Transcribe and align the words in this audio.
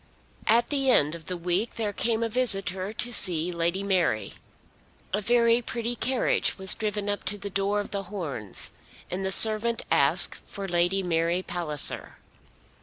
At 0.47 0.71
the 0.71 0.89
end 0.89 1.13
of 1.13 1.27
the 1.27 1.37
week 1.37 1.75
there 1.75 1.93
came 1.93 2.23
a 2.23 2.27
visitor 2.27 2.91
to 2.91 3.13
see 3.13 3.51
Lady 3.51 3.83
Mary. 3.83 4.33
A 5.13 5.21
very 5.21 5.61
pretty 5.61 5.95
carriage 5.95 6.57
was 6.57 6.73
driven 6.73 7.07
up 7.07 7.23
to 7.25 7.37
the 7.37 7.51
door 7.51 7.79
of 7.79 7.91
The 7.91 8.01
Horns, 8.09 8.71
and 9.11 9.23
the 9.23 9.31
servant 9.31 9.83
asked 9.91 10.39
for 10.43 10.67
Lady 10.67 11.03
Mary 11.03 11.43
Palliser. 11.43 12.17